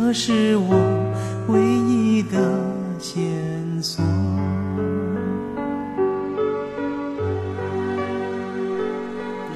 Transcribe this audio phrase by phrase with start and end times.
[0.00, 0.76] 这是我
[1.48, 2.38] 唯一的
[3.00, 4.02] 线索。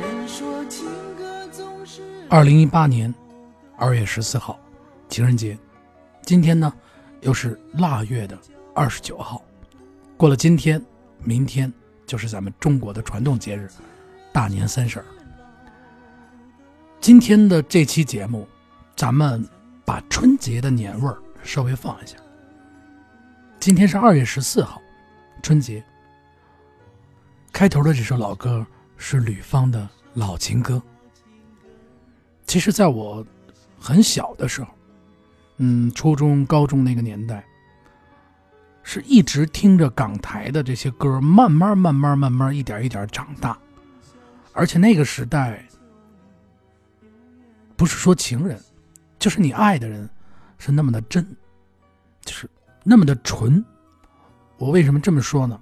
[0.01, 0.85] 人说情
[1.17, 3.15] 歌总是二零一八年
[3.79, 4.59] 二月十四号，
[5.09, 5.57] 情人节。
[6.23, 6.71] 今天呢，
[7.21, 8.37] 又是腊月的
[8.75, 9.41] 二十九号。
[10.17, 10.85] 过了今天，
[11.23, 11.73] 明天
[12.05, 13.71] 就是咱们中国的传统节日
[14.33, 15.07] 大年三十儿。
[17.01, 18.47] 今天的这期节目，
[18.97, 19.43] 咱们
[19.85, 22.17] 把春节的年味儿稍微放一下。
[23.59, 24.81] 今天是二月十四号，
[25.43, 25.85] 春节。
[27.53, 28.67] 开头的这首老歌
[28.97, 30.83] 是吕方的老情歌。
[32.47, 33.25] 其实，在我
[33.79, 34.69] 很小的时候，
[35.59, 37.45] 嗯，初中、高中那个年代，
[38.83, 43.57] 是一直听着港台的这些歌，慢慢、慢慢、慢慢，一点一点长大。
[44.53, 45.65] 而且那个时代，
[47.77, 48.61] 不是说情人，
[49.23, 50.11] 就是你爱的人，
[50.59, 51.25] 是那么的真，
[52.25, 52.51] 就是
[52.83, 53.65] 那么的纯。
[54.59, 55.57] 我为什么这么说呢？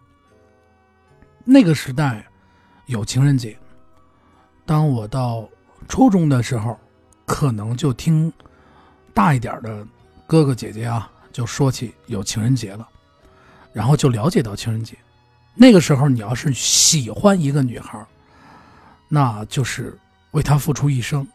[1.44, 2.26] 那个时代
[2.86, 3.54] 有情人节，
[4.64, 5.46] 当我到
[5.88, 6.74] 初中的时候，
[7.26, 8.32] 可能就听
[9.12, 9.86] 大一点的
[10.26, 12.88] 哥哥姐姐啊，就说起有情人节了，
[13.74, 14.96] 然后就了解到情人节。
[15.54, 18.02] 那个时候，你要是喜欢一个女孩，
[19.06, 19.98] 那就是
[20.30, 21.28] 为她付出一生，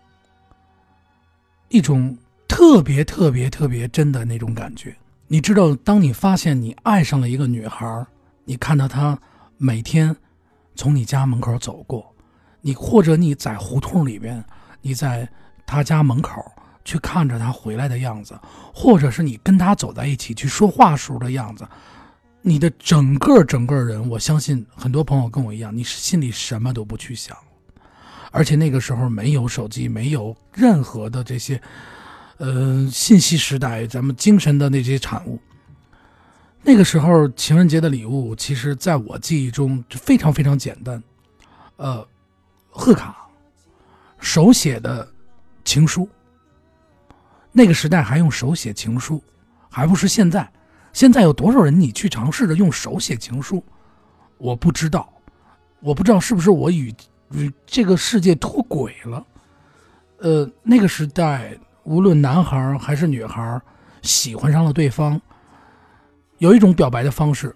[1.70, 2.18] 一种
[2.48, 4.96] 特别特别特别真的那种感觉。
[5.28, 8.06] 你知道，当你发现你爱上了一个女孩，
[8.44, 9.20] 你看到她
[9.58, 10.16] 每天
[10.76, 12.14] 从你家门口走过。
[12.62, 14.44] 你或者你在胡同里边，
[14.82, 15.30] 你在
[15.68, 16.44] 他家门口
[16.84, 18.36] 去看着他回来的样子，
[18.74, 21.64] 或者是你跟他走在一起去说话时候的样子，
[22.42, 27.38] 你的整个整个人，我相信很多朋友跟我一样，你心里什么都不去想，
[28.36, 31.62] 而且那个时候没有手机，没有任何的这些，
[32.38, 35.40] 呃，信息时代，咱们精神的那些产物。
[36.62, 41.02] 那个时候情人节的礼物，其实在我记忆中就非常非常简单，
[41.78, 42.06] 呃。
[42.78, 43.26] 贺卡，
[44.20, 45.08] 手写的
[45.64, 46.10] 情书。
[47.54, 49.24] 那个时代还用手写情书，
[49.70, 50.46] 还不是现在。
[50.92, 53.64] 现在有多少人你去尝试着用手写情书？
[54.38, 55.10] 我不知道，
[55.80, 56.94] 我不知道是不是我与
[57.32, 59.26] 与这个世界脱轨了。
[60.20, 63.62] 呃，那个时代，无论男孩还是女孩，
[64.02, 65.20] 喜欢上了对方，
[66.38, 67.56] 有一种表白的方式，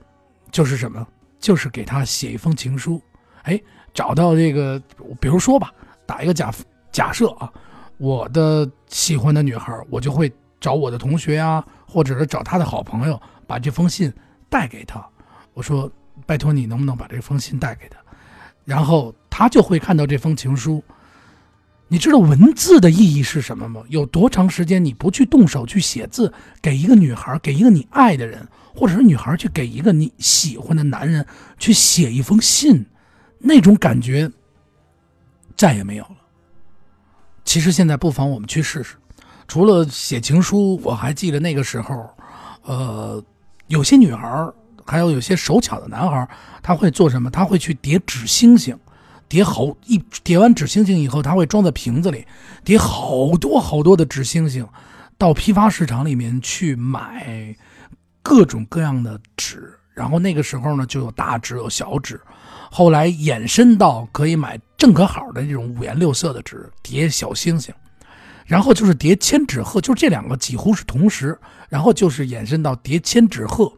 [0.52, 1.08] 就是什么？
[1.40, 3.02] 就是给他写一封情书。
[3.44, 3.60] 哎。
[3.92, 4.80] 找到这个，
[5.20, 5.74] 比如说吧，
[6.06, 6.54] 打一个假
[6.92, 7.52] 假设啊，
[7.98, 14.14] 我的喜欢的女孩，我就会找我的同学呀，或者是找他的好朋友，把这封信
[14.48, 15.04] 带给他。
[15.56, 15.92] 我说，
[16.28, 17.98] 拜托你能不能把这封信带给他？
[18.64, 20.84] 然后他就会看到这封情书。
[21.88, 23.82] 你知道文字的意义是什么吗？
[23.88, 28.46] 有多长时间你不去动手去写字，给一个女孩，给一个你爱的人，
[28.76, 31.26] 或者是女孩去给一个你喜欢的男人
[31.58, 32.86] 去写一封信？
[33.38, 34.30] 那种感觉
[35.56, 36.18] 再也没有了。
[37.46, 38.98] 其实现在不妨我们去试试。
[39.48, 42.10] 除了写情书，我还记得那个时候，
[42.64, 43.24] 呃，
[43.68, 44.52] 有些女孩
[44.86, 46.28] 还有有些手巧的男孩
[46.62, 47.32] 他会做什么？
[47.32, 48.78] 他会去叠纸星星，
[49.30, 52.26] 叠好一叠完纸星星以后，他会装在瓶子里，
[52.66, 54.68] 叠好多好多的纸星星，
[55.18, 57.56] 到批发市场里面去买
[58.22, 59.72] 各种各样的纸。
[59.94, 62.20] 然后那个时候呢，就有大纸，有小纸。
[62.72, 67.74] 后来延伸到可以买正可好的这种五颜六色的纸叠小星星，
[68.46, 71.38] 然后就是叠千纸鹤，就这两个几乎是同时，
[71.68, 73.74] 然后就是延伸到叠千纸鹤，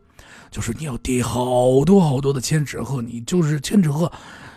[0.51, 4.11] 就是你要叠好多好多的千纸鹤，你就是千纸鹤，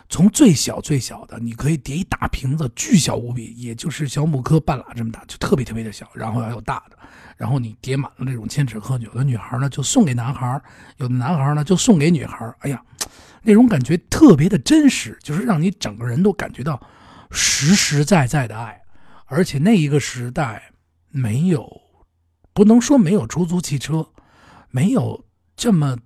[0.08, 6.98] 从最小最小的，你可以叠一大瓶子，巨小无比，也就是小母科半拉这么大，就特别特别的小，然后还有大的，
[7.36, 10.60] 然后你叠满了这种千纸鹤，有的女孩呢就送给男孩，
[10.98, 12.82] 有的男孩呢就送给女孩，哎呀。
[13.46, 16.80] 那种感觉特别的真实，就是让你整个人都感觉到
[17.30, 18.80] 实实在在的爱，
[19.26, 20.72] 而且那一个时代
[21.10, 21.82] 没有，
[22.54, 24.08] 不能说没有出租汽车，
[24.70, 25.98] 没有这么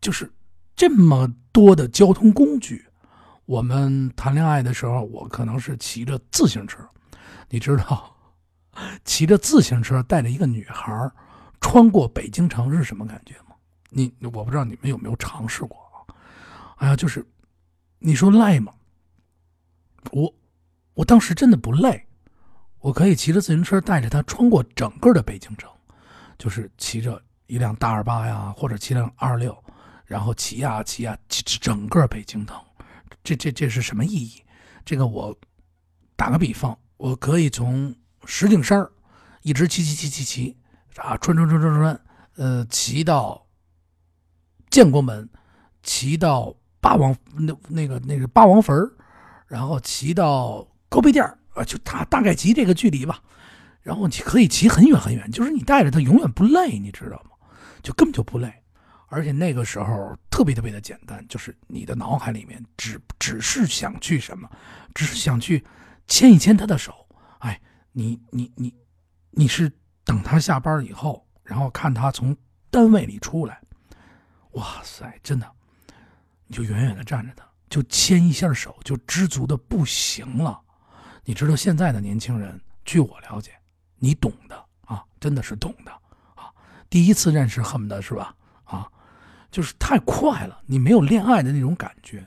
[0.00, 0.32] 就是
[0.74, 2.85] 这么多的交通工具，
[3.46, 6.86] 我们谈恋爱的时候，我可能是骑着自行车。
[7.48, 8.14] 你知道，
[9.04, 11.10] 骑着自行车带着一个女孩
[11.60, 13.54] 穿过北京城是什么感觉吗？
[13.88, 16.02] 你我不知道你们有没有尝试过啊？
[16.78, 17.24] 哎呀，就是
[18.00, 18.72] 你说累吗？
[20.10, 20.34] 我
[20.94, 22.04] 我当时真的不累，
[22.80, 25.70] 我可以骑着自行车带着她穿过整个的北京城，
[26.36, 29.56] 就是骑着一辆大二八呀，或者骑辆二六，
[30.04, 32.56] 然后骑呀骑呀骑整个北京城，
[33.26, 34.40] 这这这是什么意义？
[34.84, 35.36] 这个我
[36.14, 36.78] 打个比方。
[36.96, 37.94] 我可以从
[38.24, 38.88] 石景山
[39.42, 40.56] 一直骑骑骑骑骑，
[40.96, 42.00] 啊，穿穿穿穿穿，
[42.36, 43.46] 呃，骑到
[44.70, 45.28] 建国门，
[45.82, 48.74] 骑到八王那那个那个八王坟
[49.46, 53.20] 然后骑到高碑店啊，就大大概骑这个距离吧。
[53.82, 57.36] 然后你可以骑很远很远，就是你带着它永远不累，你知道吗？
[57.82, 58.62] 就根本就不累，
[59.08, 64.50] 而且那个时候特别特别的简单，就是你的脑海里面只只是想去什么，
[64.94, 65.64] 只是想去。
[66.08, 67.04] 牵一牵他的手，
[67.40, 67.60] 哎，
[67.90, 68.72] 你你你，
[69.32, 69.68] 你是
[70.04, 72.36] 等他下班以后，然后看他从
[72.70, 73.60] 单位里出来，
[74.52, 75.52] 哇塞，真的，
[76.46, 80.60] 你就远远的站着他，就牵一下手，就知足的不行了。
[81.24, 83.50] 你知道现在的年轻人，据我了解，
[83.98, 85.90] 你懂的啊，真的是懂的
[86.36, 86.52] 啊。
[86.88, 88.32] 第一次认识恨不得是吧？
[89.56, 92.22] 就是太快了，你没有恋爱的那种感觉，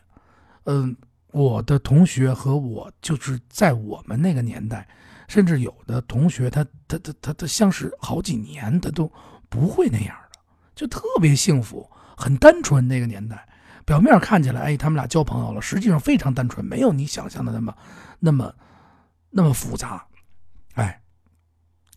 [0.64, 0.98] 嗯。
[1.32, 4.88] 我的同学和我就是在我们那个年代，
[5.28, 9.08] 甚至有的同学，他他他他他相识好几年，他都
[9.48, 10.40] 不会那样的，
[10.74, 11.88] 就特别幸福，
[12.18, 12.88] 很单纯。
[12.88, 13.48] 那个年代，
[13.86, 17.78] 表面看起来，哎，他们俩交朋友了，实际上非常单纯，没有你想象的那么
[18.18, 18.52] 那么
[19.30, 20.04] 那么复杂，
[20.74, 21.00] 哎。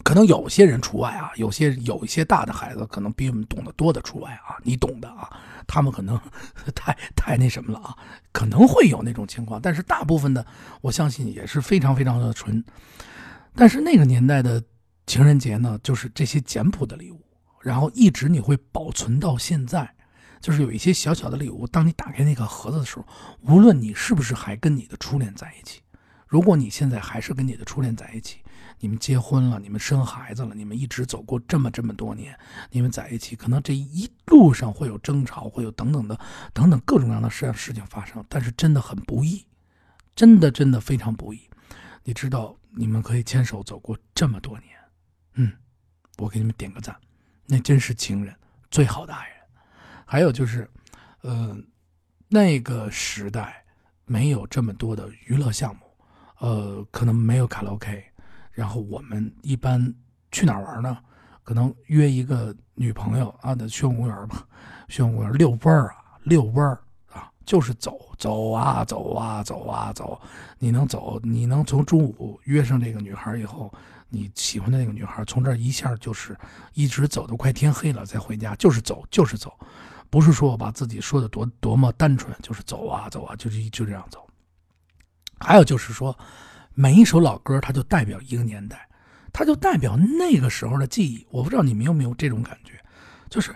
[0.05, 5.31] 可能有些人除外啊，有些有一些大的孩子可能比我们懂得多的除外啊，你懂的啊，
[5.67, 6.21] 他们可能
[6.75, 7.97] 太太那什么了啊，
[8.33, 10.45] 可能会有那种情况，但是大部分的
[10.81, 12.63] 我相信也是非常非常的纯。
[13.55, 14.63] 但是那个年代的
[15.07, 17.21] 情人节呢，就是这些简朴的礼物，
[17.61, 19.95] 然后一直你会保存到现在，
[20.41, 23.07] 就是有一些小小的礼物，当你打开那个盒子的时候，
[23.43, 25.81] 无论你是不是还跟你的初恋在一起，
[26.27, 28.42] 如果你现在还是跟你的初恋在一起。
[28.82, 32.37] 你们结婚了，你们生孩子了，你们一直走过这么这么多年，
[32.69, 36.19] 你们在一起，可能这一路上会有争吵，会有等等的
[36.52, 39.46] 等等各种各样的事事情发生，但是真的很不易，
[40.17, 41.49] 真的真的非常不易。
[42.02, 44.70] 你知道，你们可以牵手走过这么多年，
[45.34, 45.52] 嗯，
[46.19, 46.96] 我给你们点个赞，
[47.46, 48.34] 那真是情人，
[48.69, 49.37] 最好的爱人。
[50.05, 50.69] 还有就是，
[51.20, 51.56] 呃，
[52.26, 53.64] 那个时代
[54.06, 55.82] 没有这么多的娱乐项目，
[56.40, 58.05] 呃，可能没有卡拉 OK。
[58.53, 59.95] 然后我们一般
[60.31, 60.99] 去哪儿玩呢？
[61.45, 64.47] 可能约一个女朋友啊，在宣武公园吧，
[64.89, 66.81] 宣武公园遛弯儿啊，遛弯儿
[67.13, 70.21] 啊，就是走走啊，走啊，走啊，走。
[70.59, 73.75] 你能走，你能从中午约上这个女孩以后，
[74.09, 76.39] 你喜欢的那个女孩，从这一下就是
[76.75, 79.53] 一直走到快天黑了再回家，就是走，就是走，
[80.11, 84.25] 不是说我把自己说的多多么单纯，就是走啊，走啊，就是就这样走。
[85.41, 86.17] 还有就是说。
[86.74, 88.88] 每一首老歌，它就代表一个年代，
[89.32, 91.26] 它就代表那个时候的记忆。
[91.31, 92.81] 我不知道你们有没有这种感觉，
[93.29, 93.55] 就是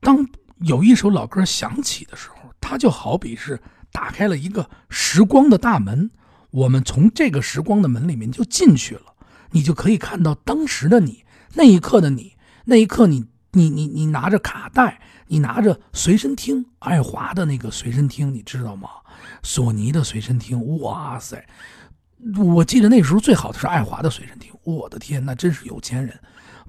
[0.00, 0.26] 当
[0.58, 6.10] 有一首老歌响起的时候，它就好比是打开了一个时光的大门，
[6.50, 9.14] 我们从这个时光的门里面就进去了，
[9.50, 18.88] 你就可以看到当时的你，那一刻的你，那一刻你你你你拿着卡带，你拿着随身听，爱华的那个随身听，你知道吗？
[19.42, 21.46] 索尼的随身听，哇塞！
[22.36, 26.18] 我记得那时候最好的是爱华的随身听，我的天，那真是有钱人。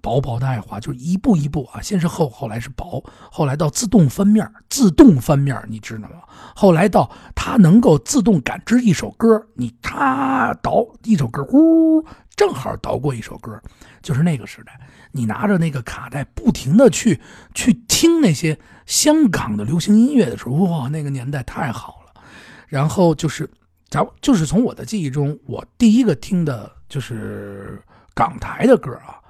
[0.01, 6.23] 薄薄的爱华就是一步一步啊，先是厚，后来是薄，后来到自动翻面，自动翻面，你知道吗？
[6.53, 12.05] 后来到它能够自动感知一首歌，你咔倒一首歌，呜，
[12.35, 13.57] 正好倒过一首歌，
[14.01, 14.77] 就是那个时代，
[15.13, 17.21] 你拿着那个卡带，不停的去
[17.53, 22.21] 去听那些香港的流行音乐的时候，哇，那个年代太好了。
[22.67, 23.49] 然后就是。
[23.93, 27.79] 咱就是从我的记忆中，我第一个听的就是
[28.15, 29.21] 港台的歌啊，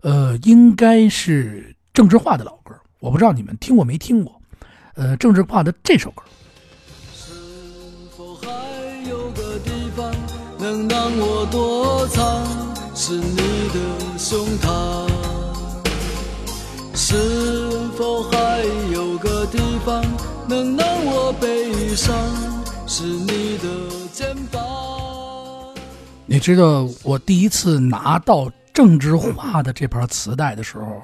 [0.00, 4.40] 呃，应该是郑智化的老歌，我不知道你们听过没听过，
[4.94, 6.22] 呃，郑智化的这首歌。
[7.14, 7.34] 是
[8.16, 8.48] 否还
[9.06, 10.10] 有个地方
[10.58, 12.46] 能让我躲藏？
[12.94, 13.36] 是你
[13.74, 15.06] 的胸膛。
[16.94, 17.14] 是
[17.98, 20.02] 否还有个地方
[20.48, 22.16] 能让我悲伤？
[22.86, 23.97] 是你的。
[24.18, 25.72] 肩膀。
[26.26, 31.00] 你知道我第一次拿到郑智化的这盘磁带的时候，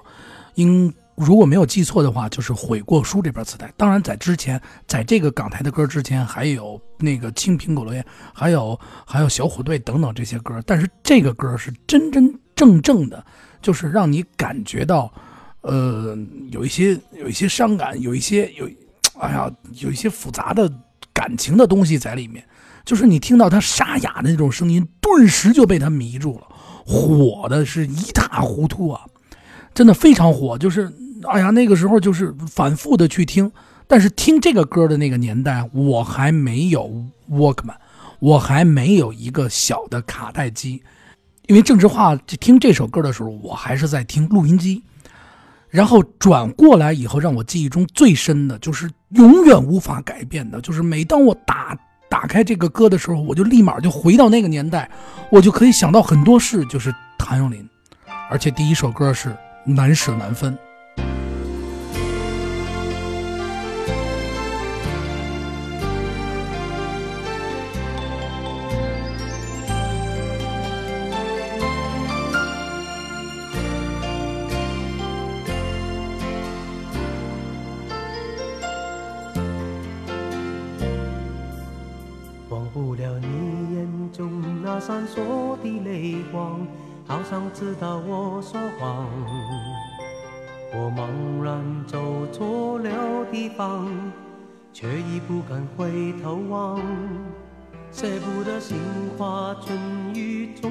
[0.57, 3.73] 应如果没有记错的话，就是《悔过书》这盘磁带。
[3.77, 8.03] 当然，在之前，在这个港台的歌之前，还有那个《青苹果乐园》，
[8.33, 10.61] 还有还有小虎队等等这些歌。
[10.67, 13.25] 但是这个歌是真真正正的，
[13.63, 15.09] 就是让你感觉到，
[15.61, 16.19] 呃，
[16.51, 18.69] 有一些有一些伤感，有一些有，
[19.21, 20.69] 哎呀，有一些复杂的
[21.13, 22.45] 感情的东西在里面。
[22.85, 26.47] 就是你听到他沙哑的那种声音，顿时就被他迷住了，
[26.85, 29.01] 火的是一塌糊涂啊！
[29.73, 30.59] 真的非常火。
[30.59, 30.93] 就是，
[31.25, 33.51] 哎呀，那个时候就是反复的去听。
[33.87, 36.91] 但是听这个歌的那个年代，我还没有
[37.31, 37.75] Walkman，
[38.19, 40.83] 我还没有一个小的卡带机。
[41.47, 44.83] 因为郑智化听这首歌的时候，我还是在听录音机。
[45.69, 51.77] 然后转过来以后，让我记忆中最深的就是永远无法改变的，就是每当我打。
[52.15, 54.89] 打开这个歌的时候，我就立马就回到那个年代，
[55.33, 57.69] 我就可以想到很多事，就是谭咏麟，
[58.31, 59.31] 而且第一首歌是
[59.65, 60.53] 《难舍难分》。
[87.75, 89.05] 知道我说谎，
[90.73, 93.89] 我茫然走错了地方，
[94.73, 96.81] 却已不敢回头望。
[97.91, 98.79] 舍不得杏
[99.19, 99.77] 花春
[100.15, 100.71] 雨中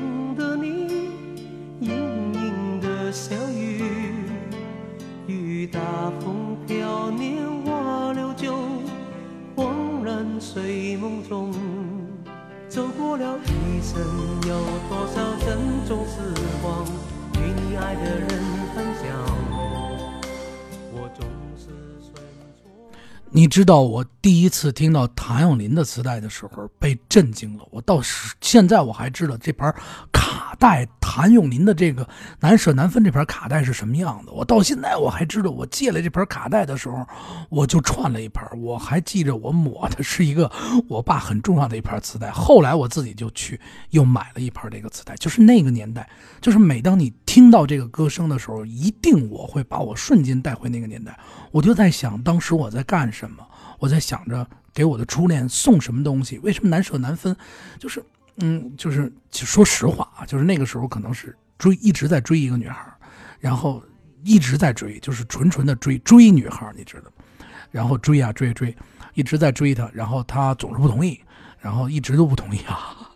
[23.43, 27.67] 你知道我第一次听到谭咏麟的磁带的时候，被震惊了。
[27.71, 27.99] 我到
[28.39, 29.69] 现在我还知道这盘
[30.13, 30.87] 卡带。
[31.15, 32.03] 谭咏麟的这个
[32.39, 34.31] 《难舍难分》这盘卡带是什么样的？
[34.31, 37.05] 我到现在我还知道，我借了这盘卡带的时候，
[37.49, 38.43] 我就串了一盘。
[38.59, 40.51] 我还记着，我抹的是一个
[40.87, 42.31] 我爸很重要的一盘磁带。
[42.31, 43.59] 后来我自己就去
[43.91, 45.13] 又买了一盘这个磁带。
[45.17, 46.09] 就是那个年代，
[46.41, 51.15] 就是每当你听到这个歌声的时候，一定我会把我瞬间带回那个年代。
[51.51, 53.45] 我就在想，当时我在干什么？
[53.77, 56.39] 我在想着给我的初恋送什么东西？
[56.39, 57.35] 为什么难舍难分？
[57.77, 58.03] 就是。
[58.37, 62.91] 嗯，就是说实话啊，就是那个时候可能是追一直在追一个女孩，
[63.39, 63.81] 然后
[64.23, 68.75] 一直在追，就是纯纯的追追女孩，你知道吗然后追啊追追，
[69.13, 71.19] 一直在追她，然后她总是不同意，
[71.59, 73.09] 然后一直都不同意啊。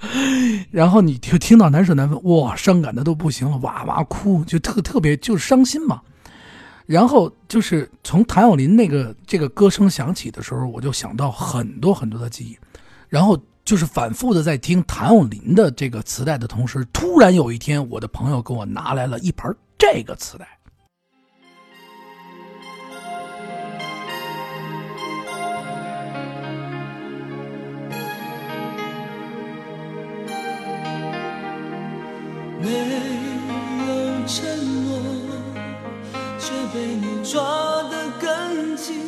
[0.70, 6.00] 然后你就听到难舍难分，哇，伤感的都不行了，哇哇哭，就特特别就是伤心嘛。
[6.86, 12.56] 然后就是从谭咏麟那个这个歌声响起的时候，我就想到很多很多的记忆，
[13.08, 13.36] 然后。
[13.68, 20.48] 就是反复的在听谭咏麟的这个磁带的同时，突然有一天，我的朋友给我拿来了一盘这个磁带。
[32.62, 34.48] 没有承
[34.86, 34.98] 诺，
[36.38, 37.42] 却被你抓
[37.90, 39.07] 得更紧。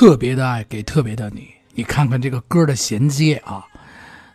[0.00, 3.62] 特别的爱给特别的你，你看看这个歌的衔接啊，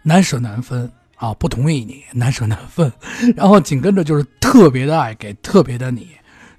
[0.04, 2.94] 难舍难分啊，不同意你难舍难分，
[3.36, 6.10] 然后紧跟着就是特别的爱给特别的你，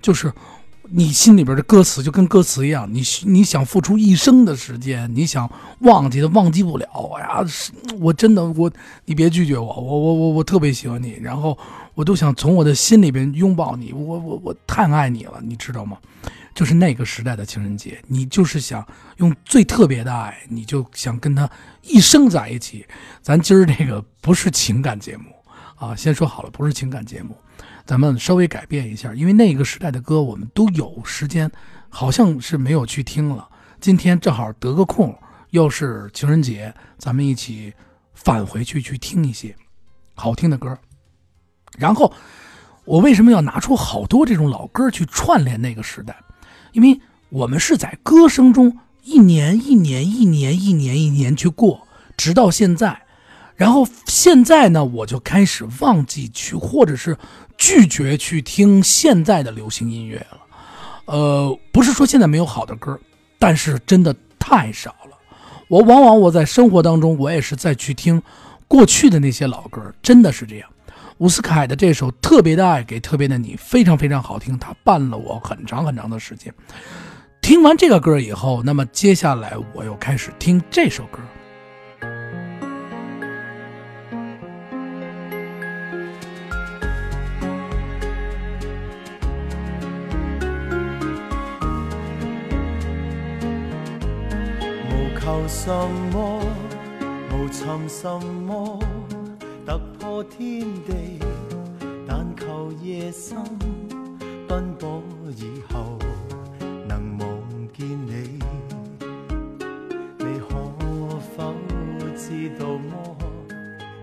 [0.02, 0.32] 就是
[0.90, 5.48] 你心里边的歌词就跟歌词一样，你你想付出一生的时间，你想
[5.82, 7.46] 忘记的忘记不了，哎呀，
[8.00, 8.68] 我真的我
[9.04, 11.56] 你别拒绝我，我我我我特别喜欢你，然后
[11.94, 15.96] 我都想从我的心里边拥抱你，我我我太爱你了，你知道吗？
[16.56, 18.84] 就是那个时代的情人节，你就是想
[19.18, 21.48] 用最特别的爱，你就想跟他
[21.82, 22.86] 一生在一起。
[23.20, 25.24] 咱今儿这个不是情感节目
[25.74, 27.36] 啊，先说好了，不是情感节目，
[27.84, 31.52] 咱们稍微改变一下，因为那个时代的歌我们都有时间，
[31.90, 33.46] 好像是没有去听了。
[33.78, 35.14] 今天正好得个空，
[35.50, 37.70] 又是情人节，咱们一起
[38.14, 39.54] 返回去去听一些
[40.14, 40.74] 好听的歌。
[41.76, 42.10] 然后
[42.86, 46.16] 我为什么要拿出好多这种老歌去串联那个时代？
[46.76, 53.00] 因为我们是在歌声中一年一年一年一年一年去过，直到现在。
[53.54, 57.16] 然后现在呢，我就开始忘记去，或者是
[57.56, 60.38] 拒绝去听现在的流行音乐了。
[61.06, 63.00] 呃，不是说现在没有好的歌，
[63.38, 65.16] 但是真的太少了。
[65.68, 68.22] 我往往我在生活当中，我也是在去听
[68.68, 70.68] 过去的那些老歌，真的是这样。
[71.18, 76.52] 伍思凯的这首《特别的爱给特别的你》非常非常好听，他伴了我很长很长的时间。
[77.40, 81.18] 听完这个歌以后，那么接下来我又开始听这首歌。
[95.26, 95.70] 求什
[96.12, 96.40] 么？
[97.32, 98.78] 无寻什么？
[99.66, 101.18] 突破天地，
[102.06, 103.36] 但求夜深
[104.46, 105.02] 奔波
[105.36, 105.98] 以后
[106.86, 107.28] 能望
[107.76, 108.38] 见你。
[110.18, 111.52] 你可否
[112.16, 113.16] 知道么？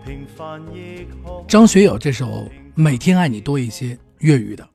[0.05, 1.46] 平凡亦可。
[1.48, 2.27] 张学友这首
[2.75, 4.67] 《每天爱你多一些》粤语的，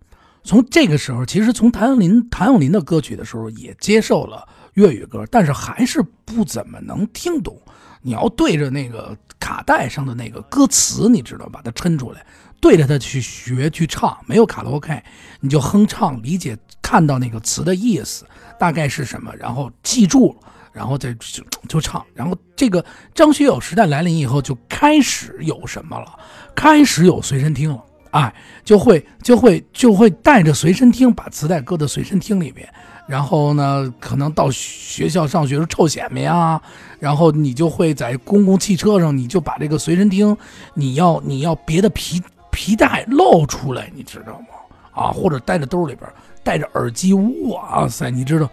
[0.43, 4.49] 从这个时候，其实从谭咏麟谭咏麟的歌曲的时候也接受了。
[4.73, 7.61] 粤语歌，但是还是不怎么能听懂。
[8.03, 12.25] 你要对着那个卡带上的那个歌词，你知道把它抻出来，
[12.61, 14.17] 对着它去学去唱。
[14.27, 15.03] 没有卡拉 OK，
[15.41, 18.25] 你就哼唱，理解看到那个词的意思
[18.59, 20.37] 大概是什么，然后记住，
[20.73, 22.05] 然后再就就唱。
[22.15, 26.19] 然后这个张学友时代来临以后，就开始有什么了？
[26.55, 32.69] 开始有随身听了，哎，就会就会就会带着随身听，把磁带搁在随身听里面。
[33.07, 36.61] 然后呢，可能到学校上学时候臭显摆呀，
[36.99, 40.37] 然后你就会在公共汽车上，你就把这个随身听，
[40.75, 44.47] 你要你要别的皮皮带露出来，你知道吗？
[44.93, 46.07] 啊，或者带着兜里边，
[46.43, 48.49] 带着耳机，哇塞，你知道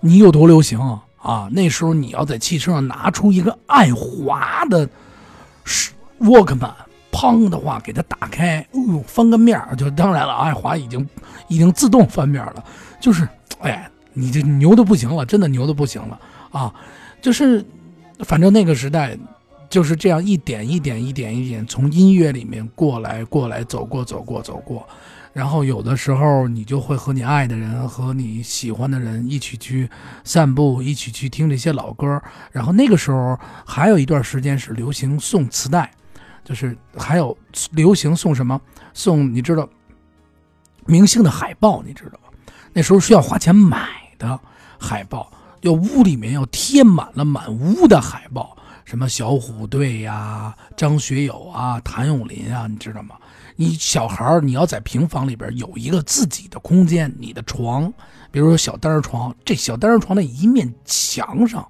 [0.00, 1.04] 你有多流行啊？
[1.22, 4.88] 啊，那时候你要在汽车上拿出一个爱华的
[6.20, 6.74] 沃克曼，
[7.12, 11.08] 砰的话给它打开，哦呦，翻个面儿就当然了，爱华已经
[11.48, 12.64] 已经自动翻面了，
[13.00, 13.28] 就是
[13.60, 13.90] 哎。
[14.12, 16.20] 你这牛的不行了，真的牛的不行了
[16.50, 16.74] 啊！
[17.22, 17.64] 就是，
[18.24, 19.16] 反正那个时代
[19.70, 24.84] 就是这样一点一点一点一点从音乐里面过来过来走过走过走过，
[25.32, 29.88] 然后有的时候你就会和你爱的人和你喜欢的人一起去
[30.24, 32.20] 散步，一起去听这些老歌。
[32.50, 35.88] 然后那个时候还有一段时间是流行送磁带，
[36.44, 37.36] 就是还有
[37.70, 38.60] 流行送什么
[38.92, 39.68] 送你知道
[40.86, 42.52] 明星的海报，你知道吗？
[42.72, 44.00] 那时候需要花钱买。
[44.20, 44.38] 的
[44.78, 53.16] 海报，要屋里面要贴满了满屋的海报，什么小虎队呀、张学友啊、谭咏麟啊，你知道吗？
[53.56, 57.90] 你小孩你要在平房里边有一个自己的空间，你的床，
[58.30, 61.66] 比如说小单人床，这小单人床的一面墙上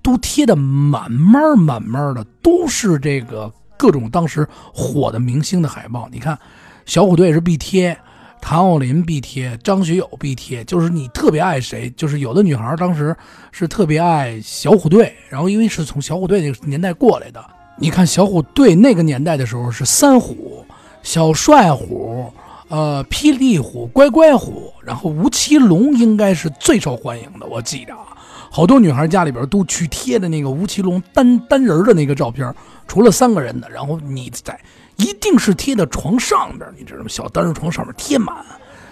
[0.00, 6.06] 都贴的满满满满的，都是这个各种当时火的明星的海报。
[6.12, 6.38] 你看，
[6.84, 7.96] 小虎队是必贴。
[8.40, 13.14] 谭咏麟必贴，张学友必贴，就是你特别爱谁，就是有的女孩当时
[13.50, 17.44] 是特别爱小虎队，然后因为是从小虎队那个年代过来的，
[17.76, 20.64] 你看小虎队那个年代的时候是三虎、
[21.02, 22.32] 小帅虎、
[22.68, 27.92] 呃霹雳虎、乖乖虎，然后吴奇隆应该是最受欢迎的，我记得，
[28.50, 32.54] 好多女孩家里边都去贴的那个吴奇隆单单人的那个照片，
[32.86, 34.58] 除了三个人的，然后你在。
[35.00, 37.06] 一定是贴在床上边，你知道吗？
[37.08, 38.34] 小单人床上面贴满，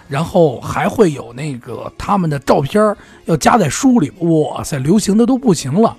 [0.07, 4.09] 然后还会有那个他们的照片要夹在书里。
[4.19, 5.97] 哇塞，流行的都不行了，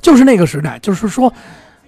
[0.00, 1.30] 就是那个时代，就是说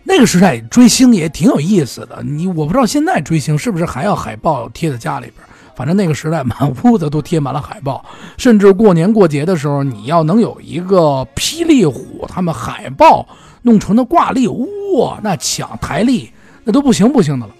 [0.04, 2.22] 那个时代追星也挺有意思的。
[2.22, 5.36] 你我不知道现在追星是不是还要海报贴在家里边，
[5.74, 8.04] 反正那个时代满 屋子都贴满了海报，
[8.36, 13.26] 甚至过年过节的时候，你要能有一个霹雳虎他们海报
[13.62, 16.30] 弄成的挂历，哇，那抢台历
[16.64, 17.54] 那都不行不行的了。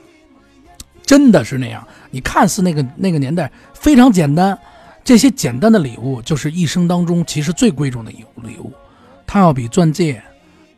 [1.05, 4.59] 真的是那样，你看似那个那个年代非常简单，
[5.05, 8.47] 这些简单的礼物就是一生当中其实最贵重的礼物。
[8.47, 8.73] 礼物，
[9.27, 10.23] 它要比钻戒，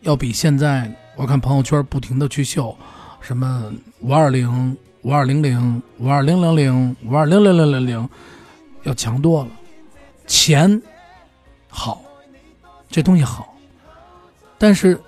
[0.01, 2.77] 要比现在我看朋友圈不停的去秀，
[3.21, 3.71] 什么
[4.01, 8.09] 五二零、五二零零、五二零零零、五二零零零零零，
[8.85, 9.51] 要强多了。
[10.27, 10.81] 钱
[11.69, 12.03] 好，
[12.89, 13.55] 这东西好，
[14.57, 14.99] 但是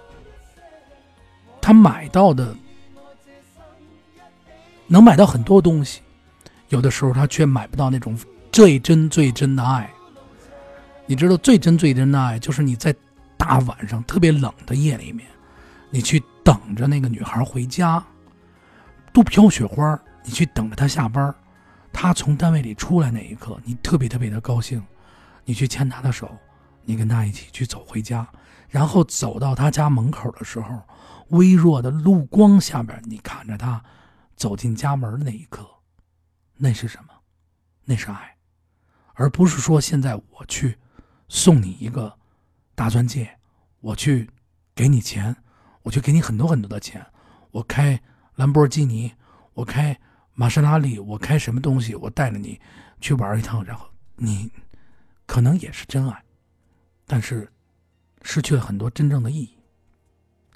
[1.61, 2.55] 他买到的。
[4.89, 6.01] 能买到很多东西，
[6.69, 8.17] 有的时候他却买不到那种
[8.53, 9.91] 最真最真的爱。
[11.07, 12.95] 你知道最真最真的爱，就是你在
[13.37, 15.27] 大晚上特别冷的夜里面，
[15.91, 18.01] 你去等着那个女孩回家，
[19.17, 21.35] 都飘雪花，你去等着他下班，
[21.91, 24.85] 他从单位里出来那一刻，你特别特别的高兴，
[25.47, 26.31] 你去牵他的手，
[26.83, 28.29] 你跟他一起去走回家，
[28.69, 30.83] 然后走到他家门口的时候，
[31.29, 33.83] 微弱的路光下边，你看着他
[34.37, 35.67] 走进家门的那一刻，
[36.55, 37.09] 那是什么？
[37.87, 38.37] 那是爱，
[39.15, 40.77] 而不是说现在我去
[41.27, 42.19] 送你一个。
[42.75, 43.39] 大钻戒，
[43.81, 44.29] 我去
[44.75, 45.35] 给你钱，
[45.85, 47.03] 我去给你很多很多的钱。
[47.53, 47.99] 我开
[48.37, 49.13] 兰博基尼，
[49.53, 49.99] 我开
[50.33, 51.95] 玛莎拉蒂，我开什么东西？
[51.95, 52.61] 我带着你
[53.01, 54.51] 去玩一趟，然后你
[55.27, 56.23] 可能也是真爱，
[57.07, 57.51] 但是
[58.23, 59.59] 失去了很多真正的意义。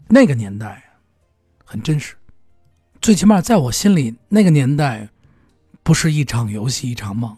[0.08, 0.82] 那个年代
[1.64, 2.16] 很真实，
[3.00, 5.08] 最起码在我心里，那个年代
[5.82, 7.36] 不是一场游戏，一场梦，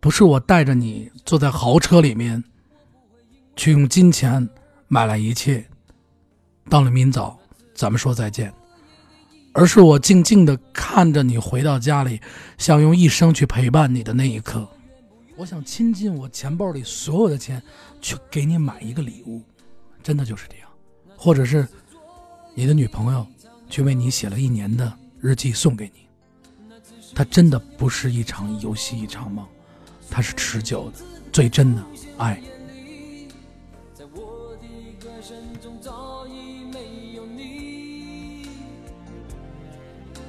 [0.00, 2.42] 不是我带着你坐在豪车里面。
[3.54, 4.48] 去用金钱
[4.88, 5.68] 买来一切，
[6.70, 7.38] 到了明早，
[7.74, 8.50] 咱们说再见。
[9.52, 12.20] 而是我静静的看着你回到家里，
[12.58, 14.66] 想用一生去陪伴你的那一刻。
[15.36, 17.62] 我想倾尽我钱包里所有的钱，
[18.00, 19.42] 去给你买一个礼物，
[20.02, 20.68] 真的就是这样。
[21.16, 21.66] 或者是
[22.54, 23.26] 你的女朋友，
[23.68, 26.02] 去为你写了一年的日记送给你。
[27.14, 29.46] 它真的不是一场游戏，一场梦，
[30.10, 30.98] 它是持久的、
[31.30, 31.82] 最真的
[32.16, 32.40] 爱。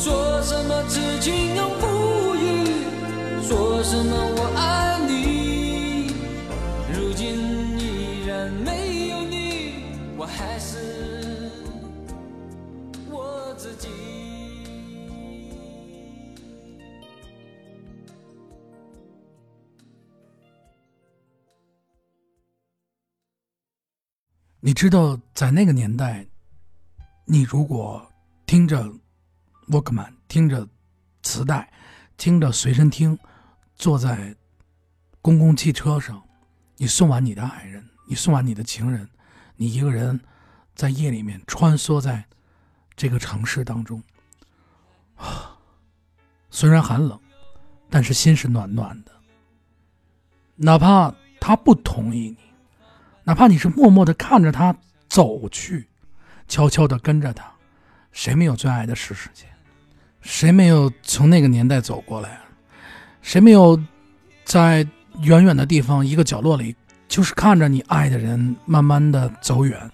[0.00, 6.06] 说什么痴情永不渝，说什么我爱你，
[6.94, 7.34] 如今
[7.80, 9.74] 依然没有你，
[10.16, 11.50] 我还是
[13.10, 13.88] 我自己。
[24.60, 26.24] 你知道，在那个年代，
[27.24, 28.00] 你如果
[28.46, 28.88] 听着。
[29.70, 30.66] 沃克曼听着
[31.22, 31.70] 磁带，
[32.16, 33.18] 听着随身听，
[33.76, 34.34] 坐在
[35.20, 36.22] 公共汽车上，
[36.76, 39.08] 你送完你的爱人，你送完你的情人，
[39.56, 40.18] 你一个人
[40.74, 42.24] 在夜里面穿梭在
[42.96, 44.02] 这个城市当中，
[45.16, 45.58] 啊，
[46.50, 47.20] 虽然寒冷，
[47.90, 49.12] 但是心是暖暖的。
[50.56, 52.38] 哪怕他不同意你，
[53.24, 54.74] 哪怕你是默默的看着他
[55.08, 55.88] 走去，
[56.48, 57.52] 悄悄的跟着他，
[58.12, 59.46] 谁没有最爱的时时间？
[60.20, 62.38] 谁没有从那个年代走过来？
[63.22, 63.78] 谁没有
[64.44, 64.86] 在
[65.22, 66.74] 远远的地方一个角落里，
[67.08, 69.90] 就是看着你爱的人慢慢的走远，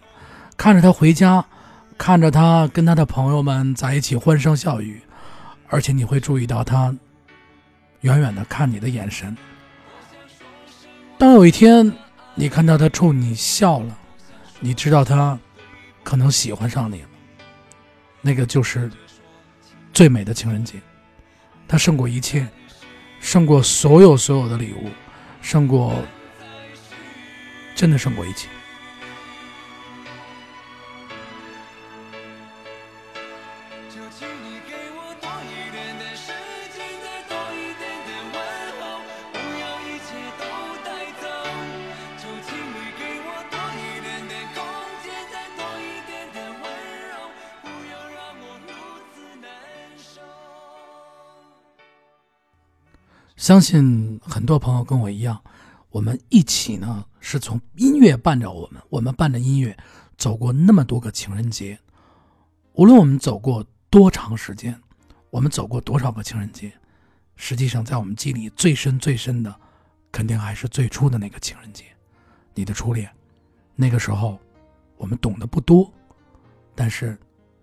[0.56, 1.44] 看着他回家，
[1.98, 5.02] 看着他跟他的朋友们在一起欢声笑语，
[5.68, 6.94] 而且你会注意到他
[8.02, 9.36] 远远的看你的眼神。
[11.18, 11.90] 当有一天
[12.34, 13.98] 你看到他冲你笑了，
[14.60, 15.38] 你知道他
[16.02, 17.08] 可能喜欢上你了，
[18.20, 18.90] 那个就是。
[19.94, 20.74] 最美的情人节，
[21.68, 22.44] 它胜过一切，
[23.20, 24.90] 胜过所有所有的礼物，
[25.40, 25.94] 胜过，
[27.76, 28.48] 真的胜过一切。
[53.44, 55.38] 相信很多朋友跟我一样，
[55.90, 59.76] 我们一起呢是从音乐伴着我们，我们伴着音乐
[60.16, 61.78] 走过那么多个情人节。
[62.72, 64.74] 无论我们走过多长时间，
[65.28, 66.72] 我们走过多少个情人节，
[67.36, 69.54] 实际上在我们记忆里最深最深的，
[70.10, 71.84] 肯定还是最初的那个情人节，
[72.54, 73.10] 你的初恋。
[73.76, 74.40] 那个时候，
[74.96, 75.92] 我们懂得不多，
[76.74, 77.14] 但是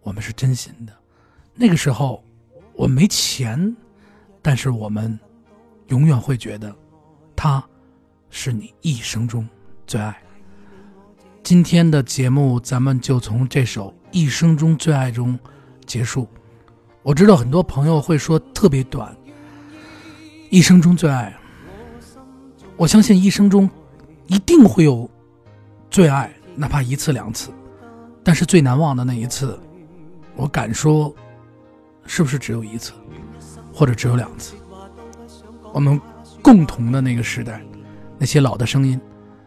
[0.01, 0.95] 我们是真心的。
[1.55, 2.23] 那个时候，
[2.73, 3.75] 我没钱，
[4.43, 5.19] 但是我们。
[5.91, 6.73] 永远会觉得，
[7.35, 7.61] 他
[8.29, 9.45] 是你一生中
[9.85, 10.17] 最爱。
[11.43, 15.37] 今天的节目，咱们就从这首《一生中最爱》中
[15.85, 16.25] 结束。
[17.03, 19.13] 我知道很多朋友会说特别短，
[20.49, 21.35] 一生中最爱。
[22.77, 23.69] 我相信一生中
[24.27, 25.09] 一定会有
[25.89, 27.49] 最爱，哪怕一次两次，
[28.23, 29.59] 但是最难忘的那一次，
[30.37, 31.13] 我敢说，
[32.05, 32.93] 是不是只有一次，
[33.73, 34.55] 或者只有两次？
[35.73, 35.99] 我们
[36.41, 37.61] 共同的那个时代，
[38.17, 38.99] 那些老的声音，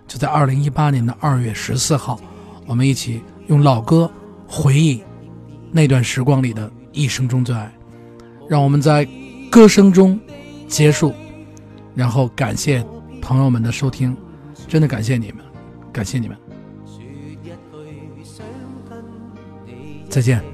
[0.06, 2.18] 就在二零一八年的二月十四号，
[2.66, 4.10] 我们一起用老歌
[4.46, 5.02] 回忆
[5.70, 7.72] 那段时光里的一生中最爱。
[8.48, 9.08] 让我们在
[9.50, 10.18] 歌声中
[10.68, 11.14] 结束，
[11.94, 12.84] 然后感谢
[13.20, 14.16] 朋友们的收听，
[14.68, 15.44] 真的感谢你们，
[15.92, 16.36] 感谢你们。
[20.10, 20.53] 再见。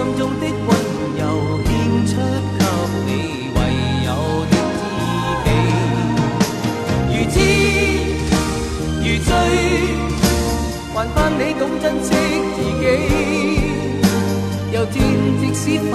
[0.00, 0.68] 心中的温
[1.18, 1.22] 柔
[1.66, 1.70] 献
[2.06, 2.10] 出
[2.58, 2.64] 给
[3.04, 3.08] 你
[3.54, 3.58] 唯
[4.06, 4.08] 有
[4.48, 4.52] 的
[5.36, 5.46] 知己。
[7.12, 7.36] 如痴
[9.02, 9.28] 如醉，
[10.94, 12.08] 还盼你懂珍惜
[12.56, 12.82] 自己。
[14.72, 14.96] 有天
[15.38, 15.92] 即使分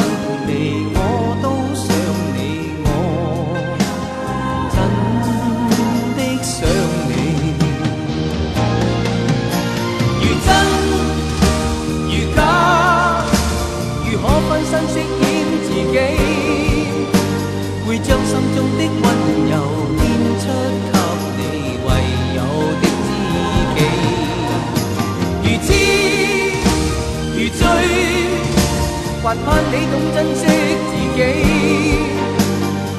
[29.26, 30.46] 还盼你懂珍惜
[30.86, 31.20] 自己。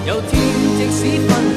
[0.05, 0.33] 有天
[0.77, 1.56] 即使分离。